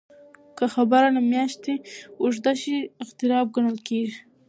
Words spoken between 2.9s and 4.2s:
اضطراب ګڼل کېږي.